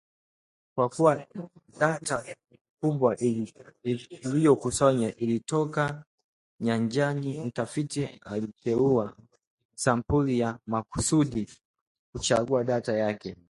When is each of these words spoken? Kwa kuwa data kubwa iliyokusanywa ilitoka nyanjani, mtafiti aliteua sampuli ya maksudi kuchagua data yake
Kwa 0.75 0.89
kuwa 0.89 1.25
data 1.79 2.25
kubwa 2.81 3.17
iliyokusanywa 4.21 5.15
ilitoka 5.15 6.03
nyanjani, 6.59 7.39
mtafiti 7.45 8.05
aliteua 8.05 9.17
sampuli 9.75 10.39
ya 10.39 10.59
maksudi 10.67 11.49
kuchagua 12.13 12.63
data 12.63 12.93
yake 12.93 13.35